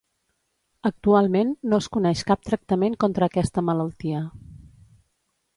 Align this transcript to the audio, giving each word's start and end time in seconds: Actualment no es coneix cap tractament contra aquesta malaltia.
Actualment 0.89 1.51
no 1.73 1.79
es 1.85 1.89
coneix 1.97 2.25
cap 2.31 2.49
tractament 2.49 2.97
contra 3.05 3.31
aquesta 3.33 3.67
malaltia. 3.71 4.27